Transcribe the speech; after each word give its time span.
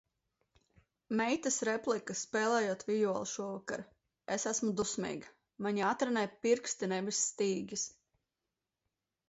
Meitas 1.19 1.59
replikas, 1.69 2.23
spēlējot 2.27 2.85
vijoli 2.87 3.27
šovakar- 3.33 3.85
es 4.37 4.47
esmu 4.53 4.73
dusmīga!... 4.81 5.31
man 5.67 5.79
jātrenē 5.83 6.27
pirksti, 6.47 6.93
nevis 6.97 7.23
stīgas!... 7.29 7.89